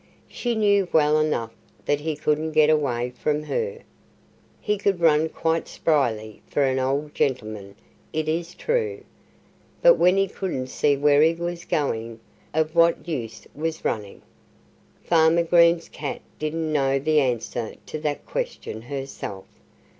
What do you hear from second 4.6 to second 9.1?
could run quite spryly for an old gentleman it is true.